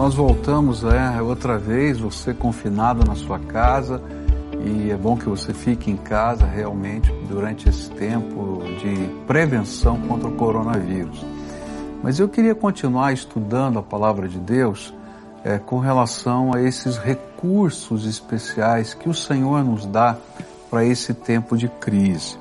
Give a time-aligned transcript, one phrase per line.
[0.00, 4.00] Nós voltamos é, outra vez, você confinado na sua casa,
[4.64, 8.94] e é bom que você fique em casa realmente durante esse tempo de
[9.26, 11.22] prevenção contra o coronavírus.
[12.02, 14.90] Mas eu queria continuar estudando a palavra de Deus
[15.44, 20.16] é, com relação a esses recursos especiais que o Senhor nos dá
[20.70, 22.38] para esse tempo de crise.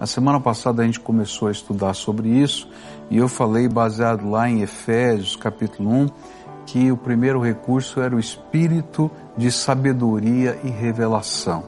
[0.00, 2.68] A semana passada a gente começou a estudar sobre isso
[3.10, 6.08] e eu falei baseado lá em Efésios capítulo 1
[6.70, 11.64] que o primeiro recurso era o espírito de sabedoria e revelação.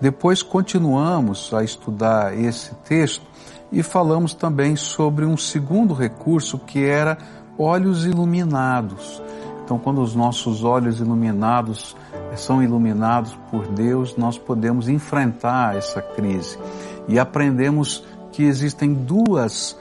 [0.00, 3.26] Depois continuamos a estudar esse texto
[3.70, 7.18] e falamos também sobre um segundo recurso que era
[7.58, 9.22] olhos iluminados.
[9.62, 11.94] Então, quando os nossos olhos iluminados
[12.32, 16.58] eh, são iluminados por Deus, nós podemos enfrentar essa crise
[17.06, 18.02] e aprendemos
[18.32, 19.76] que existem duas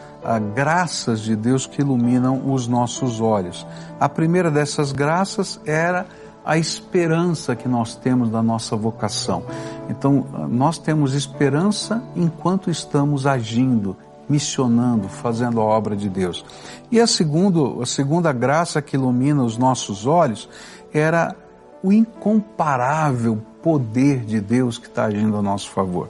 [0.54, 3.66] graças de Deus que iluminam os nossos olhos.
[4.00, 6.06] A primeira dessas graças era
[6.46, 9.44] a esperança que nós temos da nossa vocação.
[9.90, 13.98] Então, nós temos esperança enquanto estamos agindo,
[14.30, 16.46] missionando, fazendo a obra de Deus.
[16.92, 20.48] E a, segundo, a segunda graça que ilumina os nossos olhos
[20.94, 21.36] era
[21.82, 26.08] o incomparável poder de Deus que está agindo a nosso favor.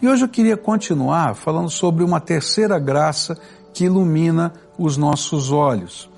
[0.00, 3.36] E hoje eu queria continuar falando sobre uma terceira graça
[3.72, 6.08] que ilumina os nossos olhos.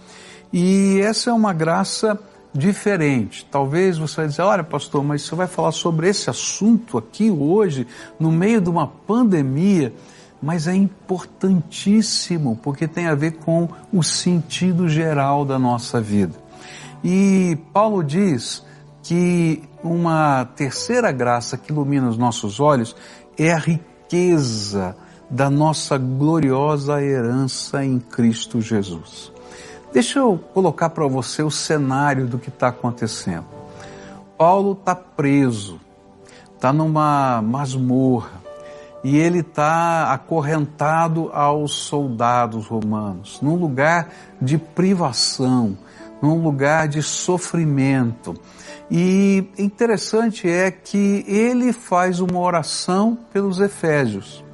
[0.52, 2.20] E essa é uma graça
[2.52, 3.46] diferente.
[3.50, 7.86] Talvez você vai dizer, olha pastor, mas você vai falar sobre esse assunto aqui hoje,
[8.20, 9.94] no meio de uma pandemia
[10.42, 16.34] mas é importantíssimo porque tem a ver com o sentido geral da nossa vida.
[17.02, 18.62] E Paulo diz
[19.06, 22.96] que uma terceira graça que ilumina os nossos olhos
[23.38, 24.96] é a riqueza
[25.30, 29.32] da nossa gloriosa herança em Cristo Jesus.
[29.92, 33.46] Deixa eu colocar para você o cenário do que está acontecendo.
[34.36, 35.80] Paulo está preso,
[36.56, 38.42] está numa masmorra,
[39.04, 44.08] e ele está acorrentado aos soldados romanos, num lugar
[44.42, 45.78] de privação,
[46.20, 48.34] num lugar de sofrimento.
[48.90, 54.44] E interessante é que ele faz uma oração pelos efésios.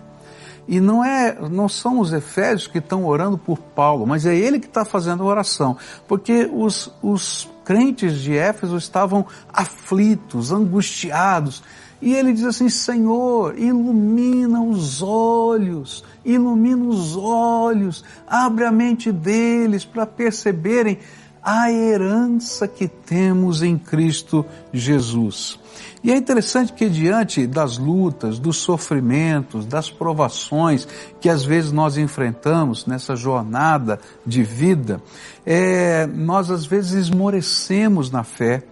[0.67, 4.61] E não é, não são os efésios que estão orando por Paulo, mas é ele
[4.61, 5.77] que está fazendo a oração,
[6.07, 11.63] porque os, os crentes de Éfeso estavam aflitos, angustiados,
[12.01, 19.85] e ele diz assim: Senhor, ilumina os olhos, ilumina os olhos, abre a mente deles
[19.85, 20.99] para perceberem
[21.43, 25.59] a herança que temos em Cristo Jesus.
[26.05, 30.87] E é interessante que diante das lutas, dos sofrimentos, das provações
[31.21, 35.01] que às vezes nós enfrentamos nessa jornada de vida,
[35.47, 38.65] é, nós às vezes esmorecemos na fé,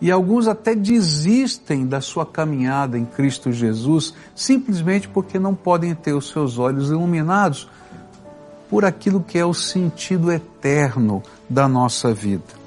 [0.00, 6.12] e alguns até desistem da sua caminhada em Cristo Jesus simplesmente porque não podem ter
[6.12, 7.68] os seus olhos iluminados
[8.68, 12.66] por aquilo que é o sentido eterno da nossa vida.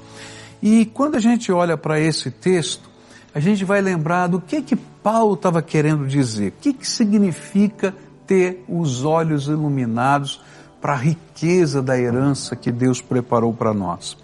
[0.62, 2.88] E quando a gente olha para esse texto,
[3.34, 6.48] a gente vai lembrar do que que Paulo estava querendo dizer.
[6.48, 7.94] O que que significa
[8.26, 10.40] ter os olhos iluminados
[10.80, 14.16] para a riqueza da herança que Deus preparou para nós?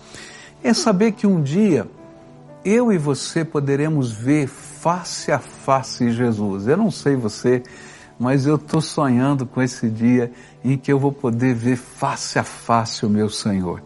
[0.63, 1.87] É saber que um dia
[2.65, 6.67] eu e você poderemos ver face a face Jesus.
[6.67, 7.63] Eu não sei você,
[8.19, 10.33] mas eu estou sonhando com esse dia
[10.65, 13.83] em que eu vou poder ver face a face o meu Senhor.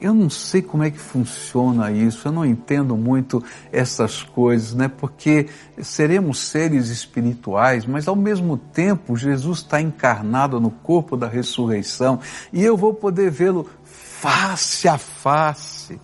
[0.00, 4.88] Eu não sei como é que funciona isso, eu não entendo muito essas coisas, né?
[4.88, 5.46] Porque
[5.80, 12.18] seremos seres espirituais, mas ao mesmo tempo Jesus está encarnado no corpo da ressurreição
[12.52, 16.00] e eu vou poder vê-lo face a face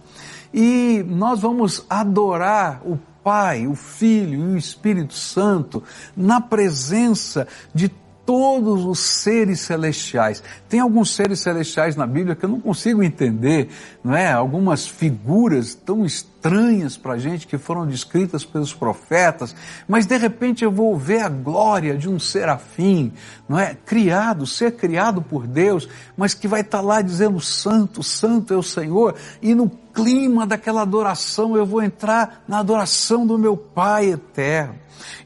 [0.53, 5.84] e nós vamos adorar o Pai, o Filho e o Espírito Santo
[6.16, 7.91] na presença de
[8.25, 10.43] todos os seres celestiais.
[10.66, 13.69] Tem alguns seres celestiais na Bíblia que eu não consigo entender,
[14.03, 14.33] não é?
[14.33, 16.37] Algumas figuras tão estranhas
[16.96, 19.54] para a gente que foram descritas pelos profetas,
[19.86, 23.12] mas de repente eu vou ver a glória de um serafim,
[23.48, 23.74] não é?
[23.74, 28.56] Criado, ser criado por Deus, mas que vai estar tá lá dizendo santo, santo é
[28.56, 34.12] o Senhor, e no clima daquela adoração eu vou entrar na adoração do meu Pai
[34.12, 34.76] eterno.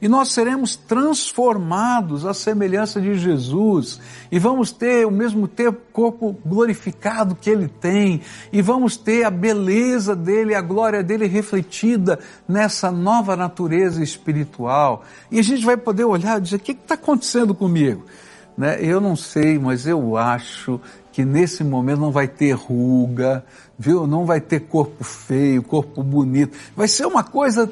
[0.00, 4.00] E nós seremos transformados à semelhança de Jesus.
[4.32, 8.23] E vamos ter o mesmo tempo corpo glorificado que ele tem.
[8.50, 12.19] E vamos ter a beleza dele, a glória dele refletida
[12.49, 15.05] nessa nova natureza espiritual.
[15.31, 18.06] E a gente vai poder olhar e dizer, o que está acontecendo comigo?
[18.56, 18.79] Né?
[18.81, 20.81] Eu não sei, mas eu acho
[21.12, 23.44] que nesse momento não vai ter ruga,
[23.79, 24.06] viu?
[24.06, 26.56] Não vai ter corpo feio, corpo bonito.
[26.75, 27.70] Vai ser uma coisa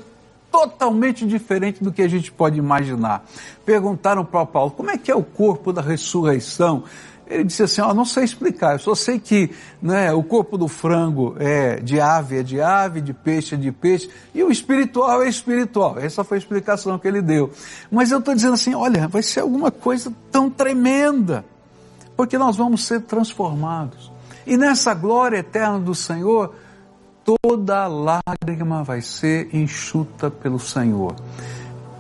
[0.50, 3.25] totalmente diferente do que a gente pode imaginar.
[3.64, 6.85] Perguntaram para Paulo, como é que é o corpo da ressurreição?
[7.26, 9.50] Ele disse assim, ó, não sei explicar, eu só sei que
[9.81, 13.70] né, o corpo do frango é de ave é de ave, de peixe é de
[13.70, 15.97] peixe, e o espiritual é espiritual.
[15.97, 17.52] Essa foi a explicação que ele deu.
[17.88, 21.44] Mas eu estou dizendo assim, olha, vai ser alguma coisa tão tremenda,
[22.17, 24.11] porque nós vamos ser transformados.
[24.44, 26.52] E nessa glória eterna do Senhor,
[27.25, 31.14] toda lágrima vai ser enxuta pelo Senhor.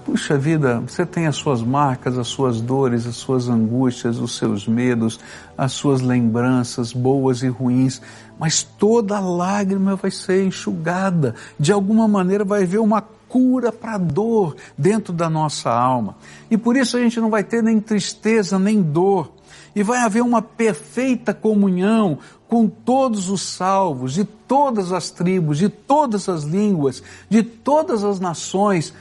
[0.04, 4.66] Puxa vida, você tem as suas marcas, as suas dores, as suas angústias, os seus
[4.66, 5.20] medos,
[5.56, 8.00] as suas lembranças boas e ruins,
[8.38, 11.34] mas toda lágrima vai ser enxugada.
[11.58, 16.16] De alguma maneira vai haver uma cura para a dor dentro da nossa alma.
[16.50, 19.30] E por isso a gente não vai ter nem tristeza, nem dor.
[19.74, 22.18] E vai haver uma perfeita comunhão
[22.48, 28.18] com todos os salvos, de todas as tribos, de todas as línguas, de todas as
[28.18, 28.92] nações,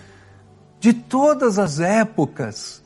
[0.80, 2.84] de todas as épocas.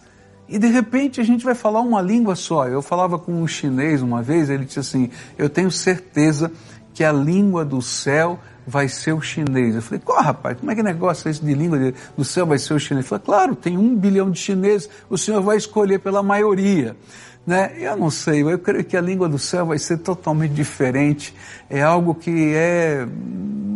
[0.47, 2.67] E de repente a gente vai falar uma língua só.
[2.67, 6.51] Eu falava com um chinês uma vez, ele disse assim: Eu tenho certeza
[6.93, 9.75] que a língua do céu vai ser o chinês.
[9.75, 12.57] Eu falei, qual rapaz, como é que negócio é esse de língua do céu vai
[12.57, 13.05] ser o chinês?
[13.05, 16.95] Ele falou, claro, tem um bilhão de chineses, o senhor vai escolher pela maioria.
[17.45, 17.73] Né?
[17.77, 21.35] Eu não sei, eu creio que a língua do céu vai ser totalmente diferente.
[21.69, 23.05] É algo que é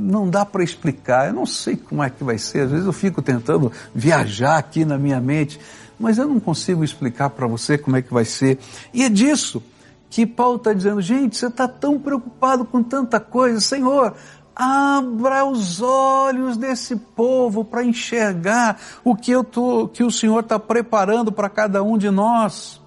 [0.08, 1.28] não dá para explicar.
[1.28, 2.62] Eu não sei como é que vai ser.
[2.62, 5.60] Às vezes eu fico tentando viajar aqui na minha mente,
[6.00, 8.58] mas eu não consigo explicar para você como é que vai ser.
[8.94, 9.62] E é disso
[10.10, 14.16] que Paulo está dizendo, gente, você está tão preocupado com tanta coisa, Senhor,
[14.56, 20.58] abra os olhos desse povo para enxergar o que eu tô, que o Senhor está
[20.58, 22.82] preparando para cada um de nós.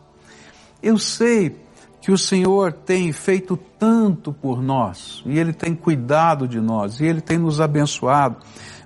[0.82, 1.56] Eu sei
[2.00, 7.04] que o Senhor tem feito tanto por nós, e Ele tem cuidado de nós, e
[7.04, 8.36] Ele tem nos abençoado,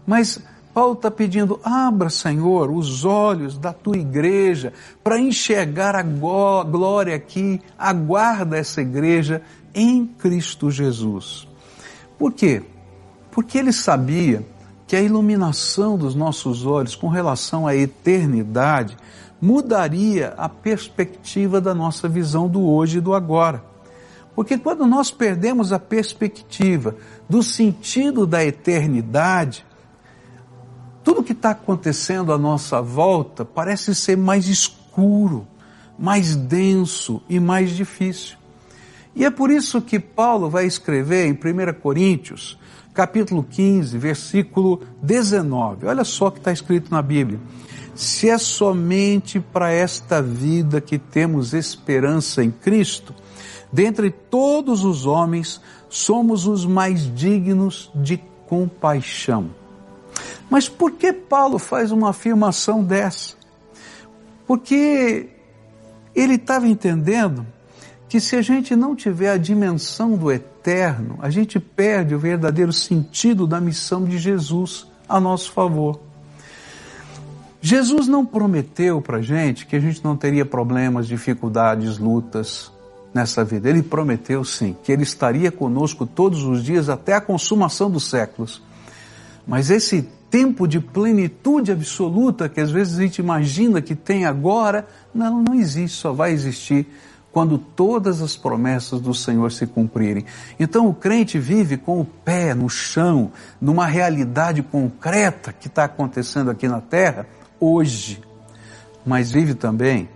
[0.06, 0.42] mas
[0.74, 4.72] Paulo está pedindo, abra, Senhor, os olhos da tua igreja
[5.04, 9.40] para enxergar a glória aqui, aguarda essa igreja
[9.72, 11.46] em Cristo Jesus.
[12.18, 12.60] Por quê?
[13.30, 14.44] Porque ele sabia
[14.86, 18.96] que a iluminação dos nossos olhos com relação à eternidade
[19.44, 23.62] mudaria a perspectiva da nossa visão do hoje e do agora.
[24.34, 26.96] Porque quando nós perdemos a perspectiva
[27.28, 29.64] do sentido da eternidade,
[31.04, 35.46] tudo que está acontecendo à nossa volta parece ser mais escuro,
[35.98, 38.38] mais denso e mais difícil.
[39.14, 42.58] E é por isso que Paulo vai escrever em 1 Coríntios,
[42.94, 45.86] capítulo 15, versículo 19.
[45.86, 47.38] Olha só o que está escrito na Bíblia
[47.94, 53.14] se é somente para esta vida que temos esperança em Cristo,
[53.72, 59.50] dentre todos os homens, somos os mais dignos de compaixão.
[60.50, 63.34] Mas por que Paulo faz uma afirmação dessa?
[64.46, 65.28] Porque
[66.14, 67.46] ele estava entendendo
[68.08, 72.72] que se a gente não tiver a dimensão do eterno, a gente perde o verdadeiro
[72.72, 76.00] sentido da missão de Jesus a nosso favor.
[77.66, 82.70] Jesus não prometeu para gente que a gente não teria problemas, dificuldades, lutas
[83.14, 83.70] nessa vida.
[83.70, 88.62] Ele prometeu sim que Ele estaria conosco todos os dias até a consumação dos séculos.
[89.46, 94.86] Mas esse tempo de plenitude absoluta que às vezes a gente imagina que tem agora,
[95.14, 96.86] não, não existe, só vai existir
[97.32, 100.26] quando todas as promessas do Senhor se cumprirem.
[100.60, 106.50] Então o crente vive com o pé no chão, numa realidade concreta que está acontecendo
[106.50, 107.26] aqui na terra,
[107.64, 108.20] hoje,
[109.04, 110.08] mas vive também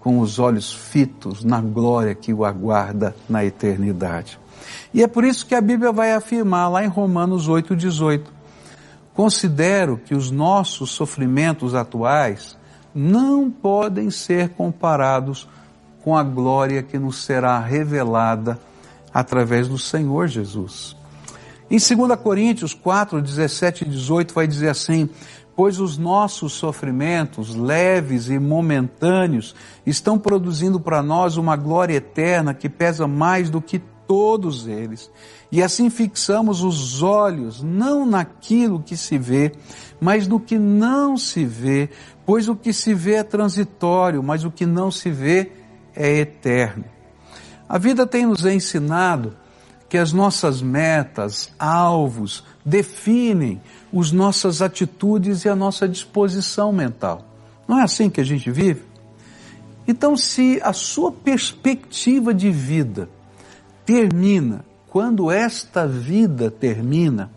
[0.00, 4.38] com os olhos fitos na glória que o aguarda na eternidade.
[4.94, 8.22] E é por isso que a Bíblia vai afirmar lá em Romanos 8,18:
[9.14, 12.56] Considero que os nossos sofrimentos atuais
[12.94, 15.48] não podem ser comparados
[16.02, 18.58] com a glória que nos será revelada
[19.12, 20.96] através do Senhor Jesus.
[21.68, 25.10] Em 2 Coríntios 4, 17 e 18 vai dizer assim,
[25.56, 32.68] pois os nossos sofrimentos, leves e momentâneos, estão produzindo para nós uma glória eterna que
[32.68, 35.10] pesa mais do que todos eles.
[35.50, 39.52] E assim fixamos os olhos não naquilo que se vê,
[39.98, 41.88] mas no que não se vê,
[42.26, 45.52] pois o que se vê é transitório, mas o que não se vê
[45.94, 46.84] é eterno.
[47.66, 49.34] A vida tem nos ensinado
[49.88, 53.60] que as nossas metas, alvos, definem
[53.94, 57.24] as nossas atitudes e a nossa disposição mental.
[57.66, 58.82] Não é assim que a gente vive?
[59.86, 63.08] Então, se a sua perspectiva de vida
[63.84, 67.30] termina, quando esta vida termina,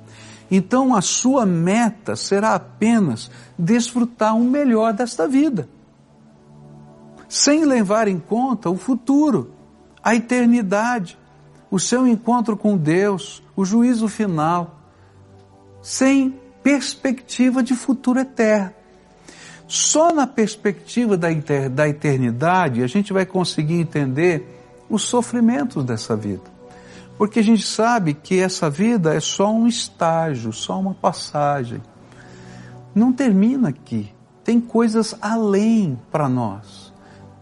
[0.49, 5.69] então a sua meta será apenas desfrutar o melhor desta vida,
[7.27, 9.51] sem levar em conta o futuro,
[10.03, 11.17] a eternidade,
[11.69, 14.78] o seu encontro com Deus, o juízo final,
[15.81, 18.71] sem perspectiva de futuro eterno.
[19.67, 21.27] Só na perspectiva da,
[21.71, 24.59] da eternidade a gente vai conseguir entender
[24.89, 26.59] os sofrimentos dessa vida.
[27.17, 31.81] Porque a gente sabe que essa vida é só um estágio, só uma passagem.
[32.95, 34.11] Não termina aqui.
[34.43, 36.91] Tem coisas além para nós,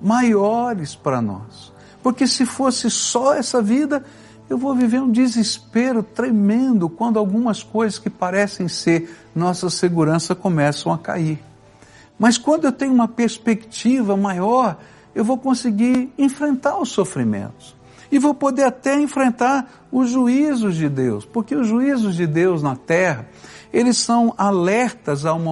[0.01, 1.71] maiores para nós.
[2.03, 4.03] Porque se fosse só essa vida,
[4.49, 10.91] eu vou viver um desespero tremendo quando algumas coisas que parecem ser nossa segurança começam
[10.91, 11.39] a cair.
[12.17, 14.77] Mas quando eu tenho uma perspectiva maior,
[15.13, 17.75] eu vou conseguir enfrentar os sofrimentos.
[18.11, 22.75] E vou poder até enfrentar os juízos de Deus, porque os juízos de Deus na
[22.75, 23.27] terra,
[23.73, 25.51] eles são alertas a uma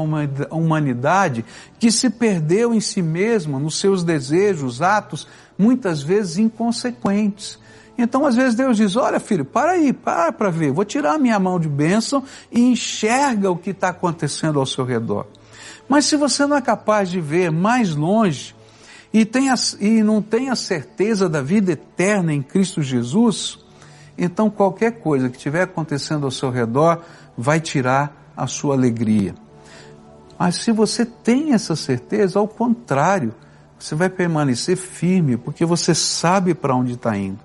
[0.49, 1.43] humanidade
[1.77, 7.59] que se perdeu em si mesma, nos seus desejos, atos, muitas vezes inconsequentes.
[7.97, 11.17] Então, às vezes, Deus diz: Olha, filho, para aí, para para ver, vou tirar a
[11.17, 15.27] minha mão de bênção e enxerga o que está acontecendo ao seu redor.
[15.87, 18.55] Mas se você não é capaz de ver mais longe
[19.13, 19.29] e,
[19.79, 23.59] e não tem a certeza da vida eterna em Cristo Jesus,
[24.17, 27.01] então qualquer coisa que estiver acontecendo ao seu redor
[27.37, 29.35] vai tirar a sua alegria.
[30.37, 33.33] Mas se você tem essa certeza, ao contrário,
[33.79, 37.44] você vai permanecer firme, porque você sabe para onde está indo.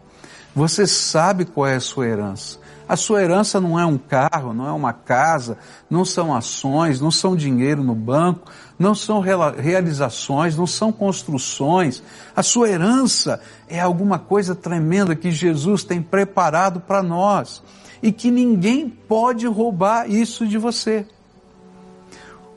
[0.55, 2.59] Você sabe qual é a sua herança.
[2.89, 5.57] A sua herança não é um carro, não é uma casa,
[5.89, 12.03] não são ações, não são dinheiro no banco, não são realizações, não são construções.
[12.35, 17.63] A sua herança é alguma coisa tremenda que Jesus tem preparado para nós
[18.03, 21.07] e que ninguém pode roubar isso de você.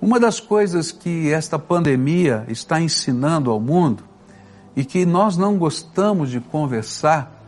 [0.01, 4.03] Uma das coisas que esta pandemia está ensinando ao mundo
[4.75, 7.42] e que nós não gostamos de conversar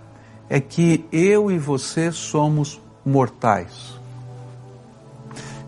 [0.50, 3.96] é que eu e você somos mortais.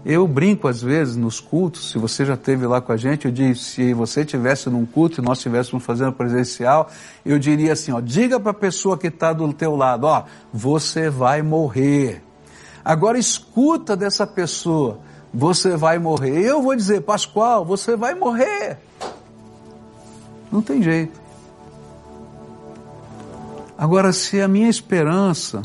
[0.06, 3.32] Eu brinco às vezes nos cultos, se você já esteve lá com a gente, eu
[3.32, 6.90] digo, se você estivesse num culto e nós estivéssemos fazendo presencial,
[7.26, 11.10] eu diria assim, ó, diga para a pessoa que está do teu lado, ó, você
[11.10, 12.24] vai morrer.
[12.86, 15.00] Agora escuta dessa pessoa,
[15.34, 16.40] você vai morrer.
[16.40, 18.78] Eu vou dizer, Pascoal, você vai morrer.
[20.50, 21.27] Não tem jeito.
[23.78, 25.62] Agora, se a minha esperança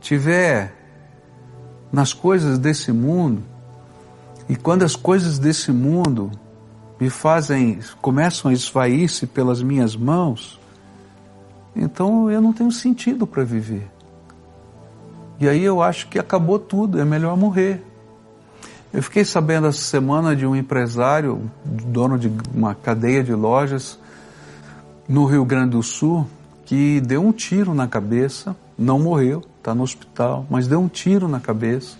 [0.00, 0.74] tiver
[1.90, 3.42] nas coisas desse mundo,
[4.46, 6.30] e quando as coisas desse mundo
[7.00, 10.60] me fazem, começam a esvair-se pelas minhas mãos,
[11.74, 13.88] então eu não tenho sentido para viver.
[15.40, 17.82] E aí eu acho que acabou tudo, é melhor morrer.
[18.92, 23.98] Eu fiquei sabendo essa semana de um empresário, dono de uma cadeia de lojas
[25.08, 26.26] no Rio Grande do Sul,
[26.64, 31.28] que deu um tiro na cabeça, não morreu, está no hospital, mas deu um tiro
[31.28, 31.96] na cabeça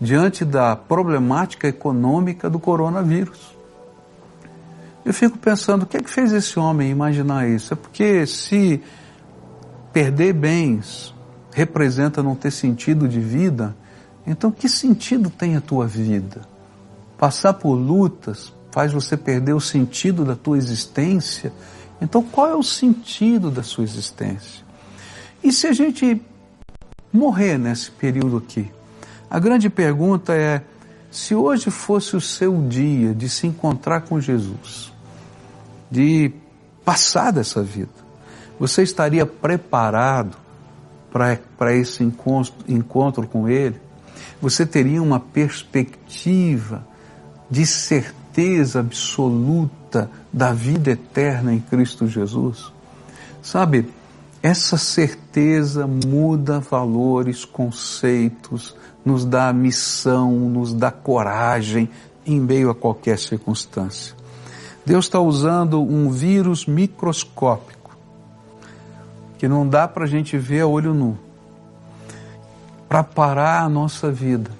[0.00, 3.56] diante da problemática econômica do coronavírus.
[5.04, 7.72] Eu fico pensando, o que é que fez esse homem imaginar isso?
[7.72, 8.82] É porque se
[9.92, 11.14] perder bens
[11.52, 13.76] representa não ter sentido de vida,
[14.26, 16.42] então que sentido tem a tua vida?
[17.18, 21.52] Passar por lutas faz você perder o sentido da tua existência
[22.02, 24.64] então, qual é o sentido da sua existência?
[25.42, 26.20] E se a gente
[27.12, 28.68] morrer nesse período aqui?
[29.30, 30.62] A grande pergunta é:
[31.12, 34.92] se hoje fosse o seu dia de se encontrar com Jesus,
[35.88, 36.32] de
[36.84, 37.92] passar dessa vida,
[38.58, 40.36] você estaria preparado
[41.12, 43.80] para esse encontro, encontro com Ele?
[44.40, 46.84] Você teria uma perspectiva
[47.48, 49.81] de certeza absoluta
[50.32, 52.72] da vida eterna em Cristo Jesus.
[53.42, 53.88] Sabe,
[54.42, 61.88] essa certeza muda valores, conceitos, nos dá missão, nos dá coragem
[62.26, 64.14] em meio a qualquer circunstância.
[64.84, 67.96] Deus está usando um vírus microscópico
[69.38, 71.18] que não dá para a gente ver a olho nu
[72.88, 74.50] para parar a nossa vida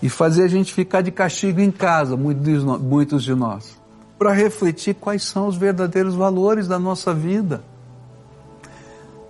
[0.00, 3.77] e fazer a gente ficar de castigo em casa, muitos de nós
[4.18, 7.62] para refletir quais são os verdadeiros valores da nossa vida.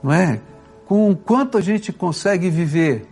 [0.02, 0.40] Não é?
[0.86, 3.06] Com quanto a gente consegue viver.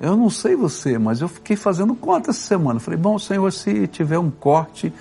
[0.00, 2.78] Eu não sei você, mas eu fiquei fazendo conta essa semana.
[2.78, 4.92] Falei, bom, Senhor, se tiver um corte,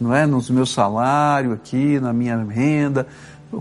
[0.00, 3.06] não é, nos meu salário aqui, na minha renda,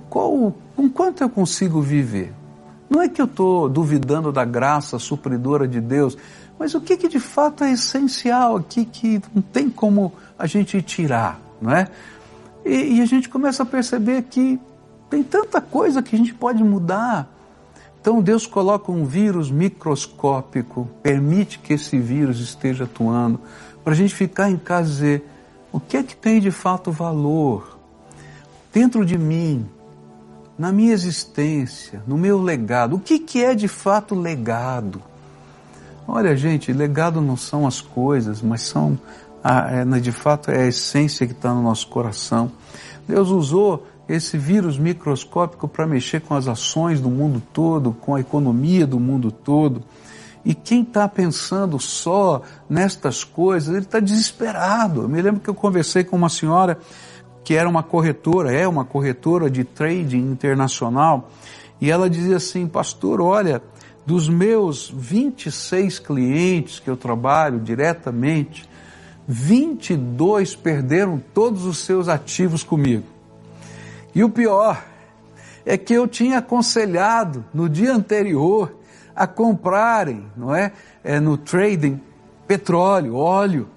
[0.09, 2.33] qual, com quanto eu consigo viver?
[2.89, 6.15] Não é que eu estou duvidando da graça supridora de Deus,
[6.59, 10.81] mas o que, que de fato é essencial aqui que não tem como a gente
[10.81, 11.87] tirar, não é?
[12.65, 14.59] E, e a gente começa a perceber que
[15.09, 17.29] tem tanta coisa que a gente pode mudar.
[18.01, 23.39] Então Deus coloca um vírus microscópico, permite que esse vírus esteja atuando,
[23.83, 25.29] para a gente ficar em casa e dizer
[25.71, 27.79] o que é que tem de fato valor
[28.73, 29.65] dentro de mim,
[30.57, 32.95] na minha existência, no meu legado.
[32.95, 35.01] O que, que é de fato legado?
[36.07, 38.99] Olha, gente, legado não são as coisas, mas são,
[40.01, 42.51] de fato, é a essência que está no nosso coração.
[43.07, 48.19] Deus usou esse vírus microscópico para mexer com as ações do mundo todo, com a
[48.19, 49.83] economia do mundo todo.
[50.45, 55.03] E quem está pensando só nestas coisas, ele está desesperado.
[55.03, 56.77] Eu me lembro que eu conversei com uma senhora
[57.43, 61.29] que era uma corretora, é uma corretora de trading internacional,
[61.79, 63.61] e ela dizia assim, pastor, olha,
[64.05, 68.67] dos meus 26 clientes que eu trabalho diretamente,
[69.27, 73.05] 22 perderam todos os seus ativos comigo.
[74.13, 74.83] E o pior
[75.65, 78.75] é que eu tinha aconselhado no dia anterior
[79.15, 80.71] a comprarem, não é,
[81.03, 82.01] é no trading
[82.47, 83.67] petróleo, óleo.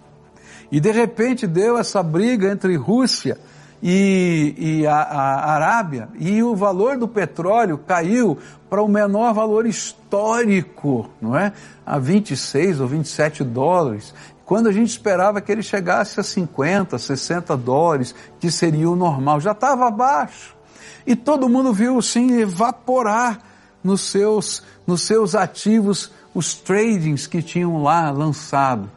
[0.71, 3.39] E de repente deu essa briga entre Rússia
[3.83, 8.39] e, e a, a, Arábia, e o valor do petróleo caiu
[8.69, 11.53] para o menor valor histórico, não é?
[11.85, 14.13] A 26 ou 27 dólares,
[14.47, 19.41] quando a gente esperava que ele chegasse a 50, 60 dólares, que seria o normal,
[19.41, 20.57] já estava abaixo.
[21.05, 23.41] E todo mundo viu sim evaporar
[23.83, 28.89] nos seus, nos seus ativos os tradings que tinham lá lançado.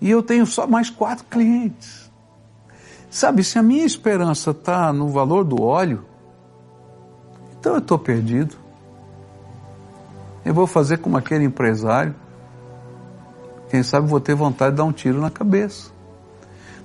[0.00, 2.10] E eu tenho só mais quatro clientes.
[3.10, 6.06] Sabe, se a minha esperança está no valor do óleo,
[7.58, 8.56] então eu estou perdido.
[10.42, 12.14] Eu vou fazer como aquele empresário.
[13.70, 15.90] Quem sabe vou ter vontade de dar um tiro na cabeça.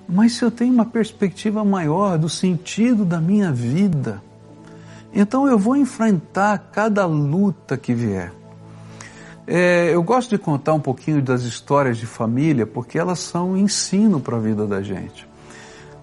[0.08, 4.22] Mas se eu tenho uma perspectiva maior do sentido da minha vida,
[5.12, 8.32] então eu vou enfrentar cada luta que vier.
[9.48, 14.20] É, eu gosto de contar um pouquinho das histórias de família, porque elas são ensino
[14.20, 15.28] para a vida da gente.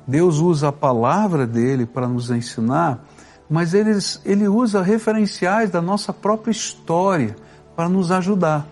[0.06, 3.04] Deus usa a palavra dele para nos ensinar,
[3.48, 7.36] mas ele, ele usa referenciais da nossa própria história
[7.76, 8.66] para nos ajudar.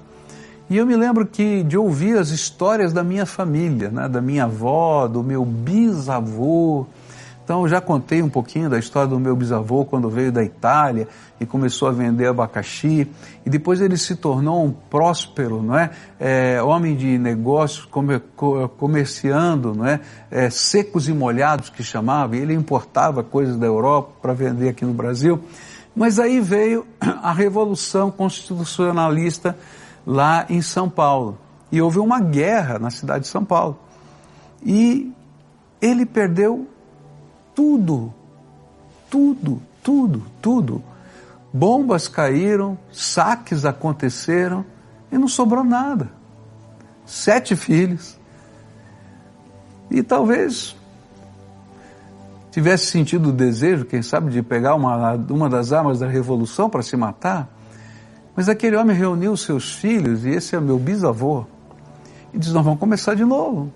[0.70, 4.44] E eu me lembro que de ouvir as histórias da minha família, né, da minha
[4.44, 6.86] avó, do meu bisavô,
[7.50, 11.08] então, eu já contei um pouquinho da história do meu bisavô quando veio da Itália
[11.40, 13.10] e começou a vender abacaxi.
[13.44, 15.90] E depois ele se tornou um próspero, não é?
[16.20, 17.88] é homem de negócios,
[18.78, 19.98] comerciando, não é?
[20.30, 20.48] é?
[20.48, 22.36] Secos e molhados que chamava.
[22.36, 25.40] E ele importava coisas da Europa para vender aqui no Brasil.
[25.92, 26.86] Mas aí veio
[27.20, 29.56] a Revolução Constitucionalista
[30.06, 31.38] lá em São Paulo.
[31.70, 33.78] E houve uma guerra na cidade de São Paulo.
[34.62, 35.12] E
[35.80, 36.68] ele perdeu
[37.54, 38.12] tudo,
[39.08, 40.82] tudo, tudo, tudo.
[41.52, 44.64] Bombas caíram, saques aconteceram
[45.10, 46.10] e não sobrou nada.
[47.06, 48.18] Sete filhos.
[49.90, 50.76] E talvez
[52.50, 56.82] tivesse sentido o desejo, quem sabe, de pegar uma, uma das armas da revolução para
[56.82, 57.48] se matar.
[58.36, 61.44] Mas aquele homem reuniu seus filhos, e esse é meu bisavô,
[62.32, 63.72] e diz: Nós vamos começar de novo.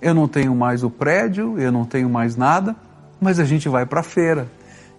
[0.00, 2.76] Eu não tenho mais o prédio, eu não tenho mais nada,
[3.20, 4.46] mas a gente vai para a feira.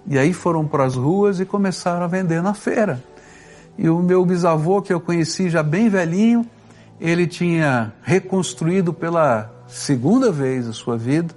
[0.05, 3.01] E aí foram para as ruas e começaram a vender na feira.
[3.77, 6.45] E o meu bisavô, que eu conheci já bem velhinho,
[6.99, 11.33] ele tinha reconstruído pela segunda vez a sua vida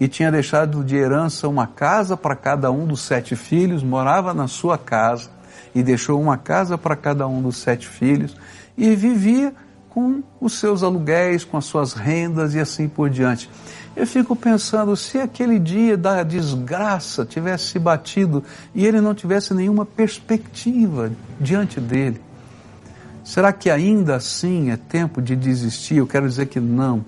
[0.00, 4.46] e tinha deixado de herança uma casa para cada um dos sete filhos, morava na
[4.46, 5.35] sua casa
[5.74, 8.36] e deixou uma casa para cada um dos sete filhos
[8.76, 9.54] e vivia
[9.88, 13.48] com os seus aluguéis, com as suas rendas e assim por diante.
[13.96, 19.86] Eu fico pensando, se aquele dia da desgraça tivesse batido e ele não tivesse nenhuma
[19.86, 22.20] perspectiva diante dele,
[23.24, 25.96] será que ainda assim é tempo de desistir?
[25.96, 27.02] Eu quero dizer que não.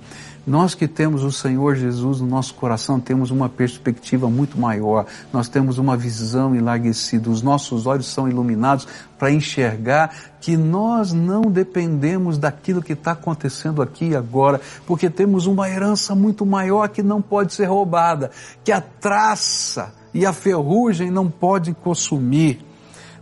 [0.49, 5.47] Nós que temos o Senhor Jesus no nosso coração temos uma perspectiva muito maior, nós
[5.47, 12.39] temos uma visão enlarguecida, os nossos olhos são iluminados para enxergar que nós não dependemos
[12.39, 17.21] daquilo que está acontecendo aqui e agora, porque temos uma herança muito maior que não
[17.21, 18.31] pode ser roubada,
[18.65, 22.65] que a traça e a ferrugem não podem consumir.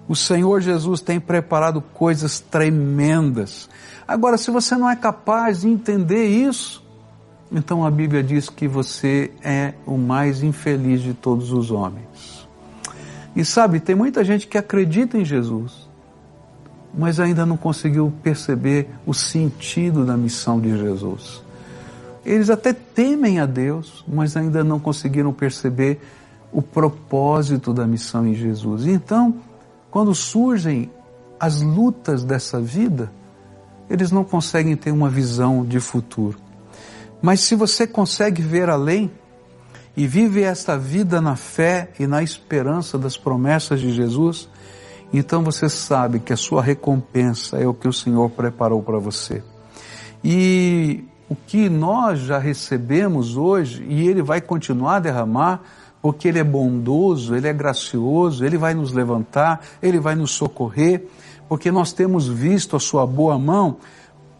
[0.06, 3.68] O Senhor Jesus tem preparado coisas tremendas.
[4.06, 6.85] Agora, se você não é capaz de entender isso,
[7.50, 12.46] então a Bíblia diz que você é o mais infeliz de todos os homens.
[13.34, 15.88] E sabe, tem muita gente que acredita em Jesus,
[16.96, 21.42] mas ainda não conseguiu perceber o sentido da missão de Jesus.
[22.24, 26.00] Eles até temem a Deus, mas ainda não conseguiram perceber
[26.50, 28.86] o propósito da missão em Jesus.
[28.86, 29.36] Então,
[29.90, 30.90] quando surgem
[31.38, 33.12] as lutas dessa vida,
[33.88, 36.45] eles não conseguem ter uma visão de futuro.
[37.20, 39.10] Mas se você consegue ver além
[39.96, 44.48] e vive esta vida na fé e na esperança das promessas de Jesus,
[45.12, 49.42] então você sabe que a sua recompensa é o que o Senhor preparou para você.
[50.22, 55.62] E o que nós já recebemos hoje, e Ele vai continuar a derramar,
[56.02, 61.06] porque Ele é bondoso, Ele é gracioso, Ele vai nos levantar, Ele vai nos socorrer,
[61.48, 63.78] porque nós temos visto a Sua boa mão,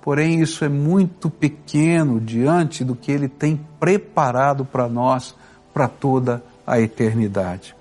[0.07, 5.35] porém isso é muito pequeno diante do que Ele tem preparado para nós
[5.75, 7.75] para toda a eternidade.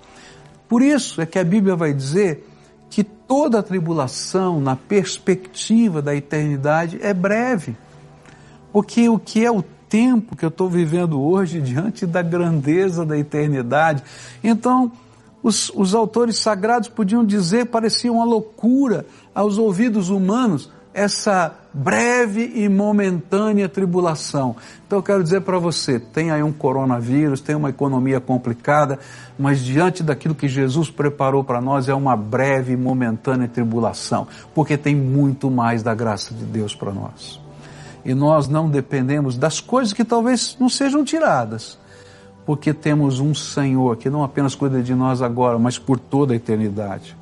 [0.68, 2.44] Por isso é que a Bíblia vai dizer
[2.90, 7.76] que toda a tribulação, na perspectiva da eternidade, é breve.
[8.72, 13.16] Porque o que é o tempo que eu estou vivendo hoje diante da grandeza da
[13.16, 14.02] eternidade?
[14.42, 14.90] Então,
[15.44, 22.70] os, os autores sagrados podiam dizer, parecia uma loucura aos ouvidos humanos, essa breve e
[22.70, 24.56] momentânea tribulação.
[24.86, 28.98] Então eu quero dizer para você, tem aí um coronavírus, tem uma economia complicada,
[29.38, 34.78] mas diante daquilo que Jesus preparou para nós é uma breve e momentânea tribulação, porque
[34.78, 37.38] tem muito mais da graça de Deus para nós.
[38.02, 41.78] E nós não dependemos das coisas que talvez não sejam tiradas,
[42.46, 46.36] porque temos um Senhor que não apenas cuida de nós agora, mas por toda a
[46.36, 47.14] eternidade.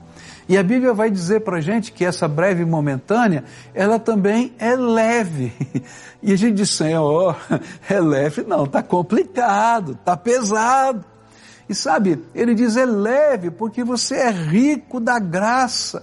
[0.49, 4.75] E a Bíblia vai dizer para a gente que essa breve momentânea, ela também é
[4.77, 5.53] leve.
[6.27, 7.37] E a gente diz, Senhor,
[7.87, 8.45] é leve?
[8.45, 11.05] Não, está complicado, está pesado.
[11.69, 16.03] E sabe, ele diz é leve porque você é rico da graça,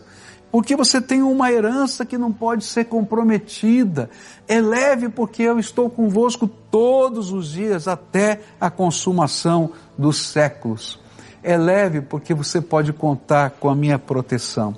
[0.52, 4.12] porque você tem uma herança que não pode ser comprometida.
[4.48, 11.01] É leve porque eu estou convosco todos os dias até a consumação dos séculos
[11.44, 14.76] é leve porque você pode contar com a minha proteção.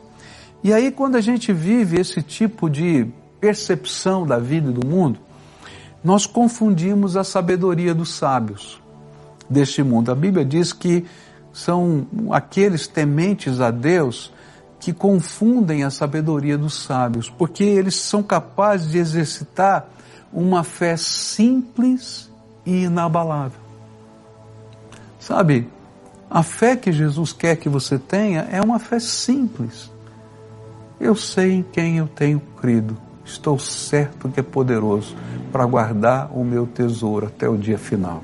[0.63, 3.07] E aí, quando a gente vive esse tipo de
[3.39, 5.19] percepção da vida e do mundo,
[6.03, 8.81] nós confundimos a sabedoria dos sábios
[9.49, 10.11] deste mundo.
[10.11, 11.05] A Bíblia diz que
[11.51, 14.31] são aqueles tementes a Deus
[14.79, 19.87] que confundem a sabedoria dos sábios, porque eles são capazes de exercitar
[20.31, 22.29] uma fé simples
[22.65, 23.59] e inabalável.
[25.19, 25.69] Sabe,
[26.33, 29.91] a fé que Jesus quer que você tenha é uma fé simples.
[30.99, 32.97] Eu sei em quem eu tenho crido.
[33.23, 35.15] Estou certo que é poderoso
[35.51, 38.23] para guardar o meu tesouro até o dia final.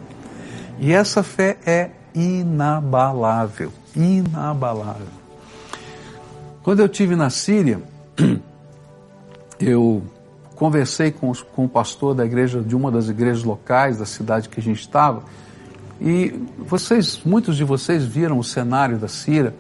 [0.79, 5.19] E essa fé é inabalável, inabalável.
[6.63, 7.79] Quando eu tive na Síria,
[9.59, 10.01] eu
[10.55, 14.49] conversei com, os, com o pastor da igreja, de uma das igrejas locais da cidade
[14.49, 15.21] que a gente estava,
[16.01, 19.53] e vocês, muitos de vocês viram o cenário da Síria.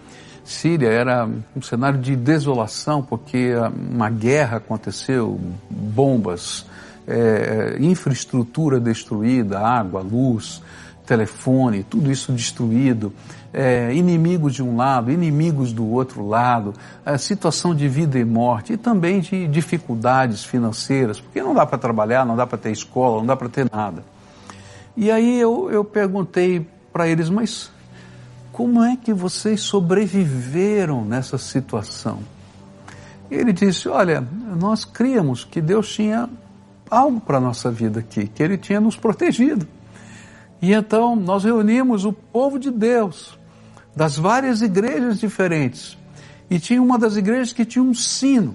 [0.43, 3.53] Síria era um cenário de desolação, porque
[3.91, 6.65] uma guerra aconteceu, bombas,
[7.07, 10.61] é, infraestrutura destruída, água, luz,
[11.05, 13.11] telefone, tudo isso destruído,
[13.51, 16.73] é, inimigos de um lado, inimigos do outro lado,
[17.03, 21.79] a situação de vida e morte e também de dificuldades financeiras, porque não dá para
[21.79, 24.03] trabalhar, não dá para ter escola, não dá para ter nada.
[25.01, 27.71] E aí eu, eu perguntei para eles, mas
[28.51, 32.19] como é que vocês sobreviveram nessa situação?
[33.31, 34.19] E ele disse: Olha,
[34.59, 36.29] nós críamos que Deus tinha
[36.91, 39.65] algo para a nossa vida aqui, que Ele tinha nos protegido.
[40.61, 43.39] E então nós reunimos o povo de Deus,
[43.95, 45.97] das várias igrejas diferentes.
[46.49, 48.53] E tinha uma das igrejas que tinha um sino.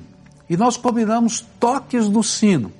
[0.50, 2.70] E nós combinamos toques do sino.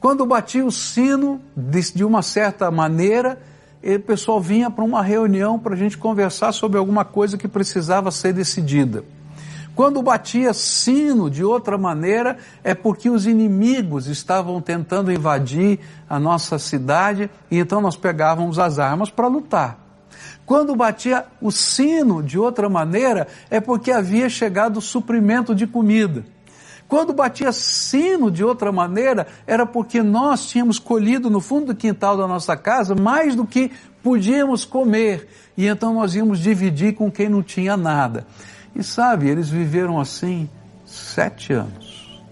[0.00, 3.40] Quando batia o sino, de, uma certa maneira,
[3.82, 8.10] o pessoal vinha para uma reunião para a gente conversar sobre alguma coisa que precisava
[8.12, 9.04] ser decidida.
[9.74, 16.58] Quando batia sino de outra maneira, é porque os inimigos estavam tentando invadir a nossa
[16.58, 19.78] cidade e então nós pegávamos as armas para lutar.
[20.44, 26.24] Quando batia o sino de outra maneira, é porque havia chegado suprimento de comida.
[26.88, 32.16] Quando batia sino de outra maneira, era porque nós tínhamos colhido no fundo do quintal
[32.16, 33.70] da nossa casa mais do que
[34.02, 35.28] podíamos comer.
[35.54, 38.26] E então nós íamos dividir com quem não tinha nada.
[38.74, 40.48] E sabe, eles viveram assim
[40.86, 42.22] sete anos.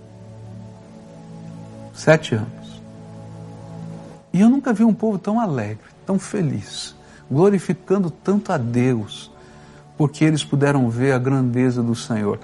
[1.92, 2.80] Sete anos.
[4.32, 6.94] E eu nunca vi um povo tão alegre, tão feliz,
[7.30, 9.30] glorificando tanto a Deus,
[9.98, 12.38] porque eles puderam ver a grandeza do Senhor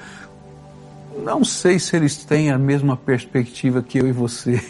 [1.18, 4.64] não sei se eles têm a mesma perspectiva que eu e você,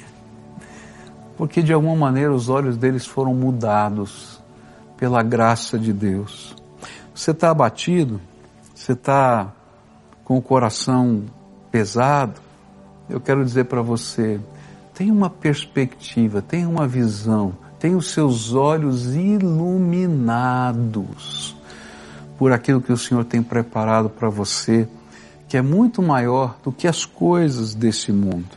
[1.37, 4.40] porque de alguma maneira os olhos deles foram mudados
[4.96, 6.57] pela graça de Deus.
[7.14, 8.20] Você está abatido?
[8.74, 9.52] Você está
[10.24, 11.24] com o coração
[11.70, 12.40] pesado?
[13.09, 14.40] Eu quero dizer para você,
[14.94, 20.42] tenha uma perspectiva, tenha uma visão, tenha os seus olhos iluminados
[22.38, 24.88] por aquilo que o Senhor tem preparado para você
[25.53, 28.49] que é muito maior do que as coisas desse mundo.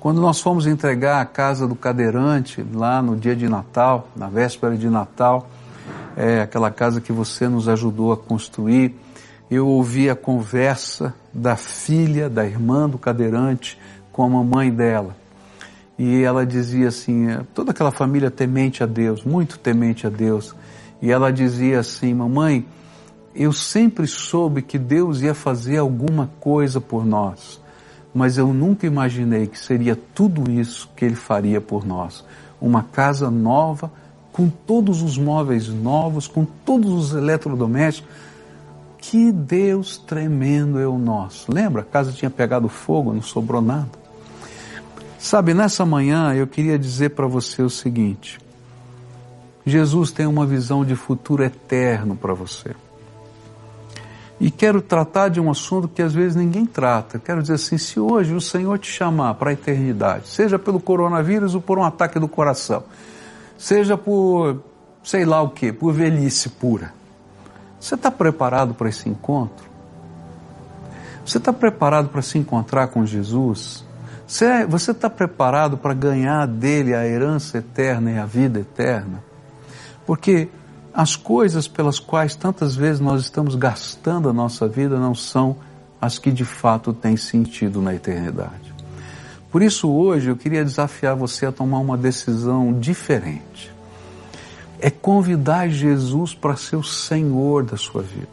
[0.00, 4.74] Quando nós fomos entregar a casa do cadeirante lá no dia de Natal, na véspera
[4.74, 5.46] de Natal,
[6.16, 8.98] é aquela casa que você nos ajudou a construir,
[9.50, 13.78] eu ouvi a conversa da filha, da irmã do cadeirante
[14.10, 15.14] com a mamãe dela.
[15.98, 20.56] E ela dizia assim, toda aquela família temente a Deus, muito temente a Deus.
[21.02, 22.64] E ela dizia assim, mamãe,
[23.34, 27.60] eu sempre soube que Deus ia fazer alguma coisa por nós,
[28.14, 32.24] mas eu nunca imaginei que seria tudo isso que Ele faria por nós.
[32.60, 33.90] Uma casa nova,
[34.32, 38.08] com todos os móveis novos, com todos os eletrodomésticos.
[38.98, 41.52] Que Deus tremendo é o nosso.
[41.52, 41.82] Lembra?
[41.82, 43.90] A casa tinha pegado fogo, não sobrou nada.
[45.18, 48.38] Sabe, nessa manhã eu queria dizer para você o seguinte:
[49.66, 52.74] Jesus tem uma visão de futuro eterno para você.
[54.40, 57.18] E quero tratar de um assunto que às vezes ninguém trata.
[57.18, 61.54] Quero dizer assim, se hoje o Senhor te chamar para a eternidade, seja pelo coronavírus
[61.54, 62.82] ou por um ataque do coração,
[63.56, 64.60] seja por
[65.04, 66.92] sei lá o que, por velhice pura,
[67.78, 69.66] você está preparado para esse encontro?
[71.24, 73.84] Você está preparado para se encontrar com Jesus?
[74.26, 79.22] Você está preparado para ganhar dele a herança eterna e a vida eterna?
[80.06, 80.48] Porque
[80.94, 85.56] as coisas pelas quais tantas vezes nós estamos gastando a nossa vida não são
[86.00, 88.72] as que de fato têm sentido na eternidade.
[89.50, 93.72] Por isso, hoje eu queria desafiar você a tomar uma decisão diferente.
[94.78, 98.28] É convidar Jesus para ser o Senhor da sua vida.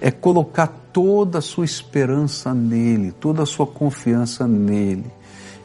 [0.00, 5.10] É colocar toda a sua esperança nele, toda a sua confiança nele.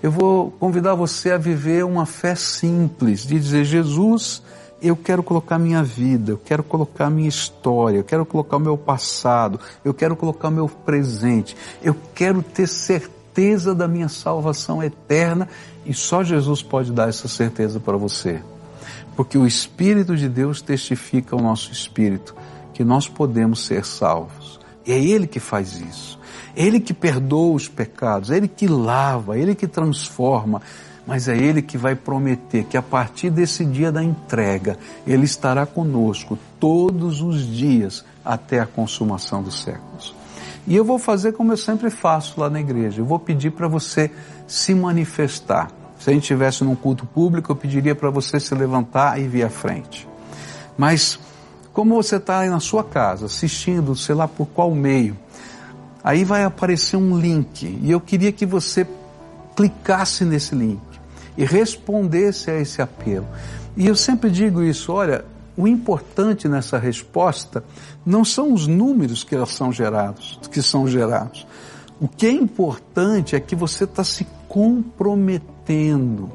[0.02, 4.42] Eu vou convidar você a viver uma fé simples, de dizer: Jesus,
[4.84, 8.78] eu quero colocar minha vida, eu quero colocar minha história, eu quero colocar o meu
[8.78, 15.48] passado, eu quero colocar o meu presente, eu quero ter certeza da minha salvação eterna
[15.86, 18.42] e só Jesus pode dar essa certeza para você.
[19.16, 22.36] Porque o Espírito de Deus testifica ao nosso espírito
[22.74, 24.60] que nós podemos ser salvos.
[24.86, 26.20] E é Ele que faz isso.
[26.56, 30.62] Ele que perdoa os pecados, Ele que lava, Ele que transforma
[31.06, 35.66] mas é Ele que vai prometer que a partir desse dia da entrega, Ele estará
[35.66, 40.16] conosco todos os dias até a consumação dos séculos.
[40.66, 43.68] E eu vou fazer como eu sempre faço lá na igreja, eu vou pedir para
[43.68, 44.10] você
[44.48, 45.70] se manifestar.
[46.00, 49.44] Se a gente estivesse num culto público, eu pediria para você se levantar e vir
[49.44, 50.08] à frente.
[50.78, 51.20] Mas,
[51.74, 55.18] como você está aí na sua casa, assistindo, sei lá por qual meio,
[56.04, 58.88] aí vai aparecer um link, e eu queria que você
[59.56, 60.93] clicasse nesse link
[61.38, 63.28] e respondesse a esse apelo.
[63.76, 67.64] E eu sempre digo isso, olha, o importante nessa resposta
[68.06, 71.46] não são os números que são gerados, que são gerados.
[72.00, 76.32] O que é importante é que você está se comprometendo.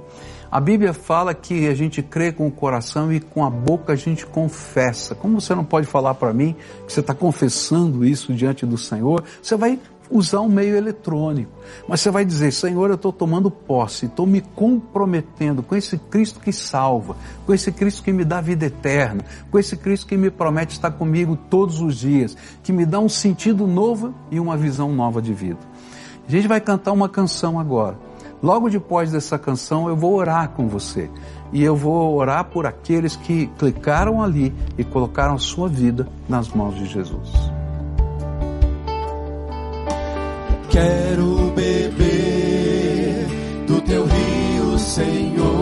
[0.51, 3.97] A Bíblia fala que a gente crê com o coração e com a boca a
[3.97, 5.15] gente confessa.
[5.15, 6.57] Como você não pode falar para mim
[6.87, 9.79] que você está confessando isso diante do Senhor, você vai
[10.11, 11.51] usar um meio eletrônico.
[11.89, 16.41] Mas você vai dizer, Senhor, eu estou tomando posse, estou me comprometendo com esse Cristo
[16.41, 17.17] que salva,
[17.47, 20.91] com esse Cristo que me dá vida eterna, com esse Cristo que me promete estar
[20.91, 25.33] comigo todos os dias, que me dá um sentido novo e uma visão nova de
[25.33, 25.61] vida.
[26.27, 27.99] A gente vai cantar uma canção agora.
[28.43, 31.11] Logo depois dessa canção eu vou orar com você.
[31.53, 36.49] E eu vou orar por aqueles que clicaram ali e colocaram a sua vida nas
[36.49, 37.58] mãos de Jesus.
[40.79, 43.27] Quero beber
[43.67, 45.58] do teu rio, Senhor.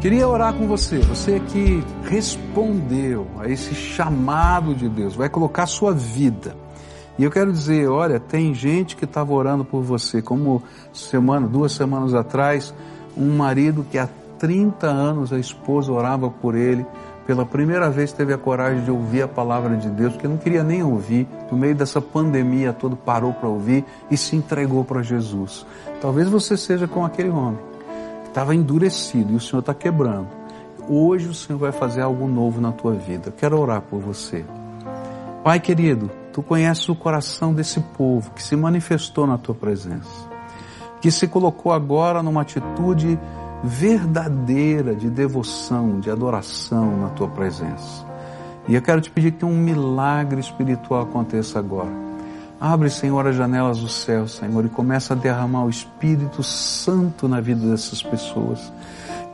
[0.00, 5.66] Queria orar com você, você que respondeu a esse chamado de Deus, vai colocar a
[5.66, 6.54] sua vida.
[7.18, 10.62] E eu quero dizer, olha, tem gente que estava orando por você, como
[10.92, 12.74] semana, duas semanas atrás,
[13.16, 14.08] um marido que há
[14.38, 16.86] 30 anos a esposa orava por ele,
[17.26, 20.62] pela primeira vez teve a coragem de ouvir a palavra de Deus, porque não queria
[20.62, 25.66] nem ouvir, no meio dessa pandemia todo parou para ouvir e se entregou para Jesus.
[26.00, 27.58] Talvez você seja com aquele homem
[28.36, 30.28] estava endurecido e o Senhor está quebrando.
[30.86, 33.28] Hoje o Senhor vai fazer algo novo na tua vida.
[33.28, 34.44] Eu quero orar por você.
[35.42, 40.28] Pai querido, tu conheces o coração desse povo que se manifestou na tua presença,
[41.00, 43.18] que se colocou agora numa atitude
[43.62, 48.04] verdadeira de devoção, de adoração na tua presença.
[48.68, 52.06] E eu quero te pedir que um milagre espiritual aconteça agora
[52.58, 57.38] Abre, Senhor, as janelas do céu, Senhor, e começa a derramar o Espírito Santo na
[57.38, 58.72] vida dessas pessoas.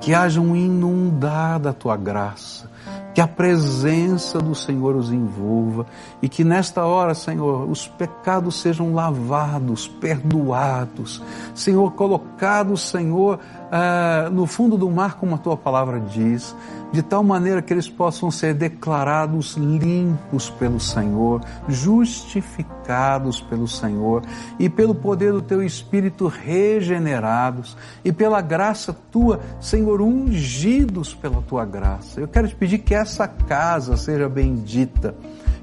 [0.00, 2.68] Que haja um inundar da tua graça,
[3.14, 5.86] que a presença do Senhor os envolva
[6.20, 11.22] e que nesta hora, Senhor, os pecados sejam lavados, perdoados,
[11.54, 13.38] Senhor, colocados, Senhor,
[13.72, 16.54] uh, no fundo do mar, como a tua palavra diz,
[16.92, 24.22] de tal maneira que eles possam ser declarados limpos pelo Senhor, justificados pelo Senhor
[24.58, 31.64] e pelo poder do teu Espírito regenerados e pela graça tua, Senhor, ungidos pela tua
[31.64, 32.20] graça.
[32.20, 35.14] Eu quero te pedir que essa casa seja bendita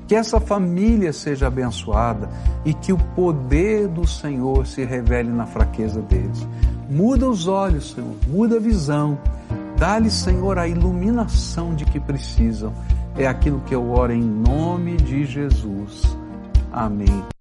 [0.10, 2.28] que essa família seja abençoada
[2.66, 6.48] e que o poder do Senhor se revele na fraqueza deles.
[6.90, 9.20] Muda os olhos, Senhor, muda a visão.
[9.78, 12.74] Dá-lhe, Senhor, a iluminação de que precisam.
[13.16, 16.18] É aquilo que eu oro em nome de Jesus.
[16.72, 17.30] Amém.